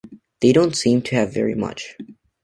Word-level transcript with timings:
They 0.39 0.51
don't 0.51 0.75
seem 0.75 1.03
to 1.03 1.15
have 1.17 1.31
very 1.31 1.53
much. 1.53 1.95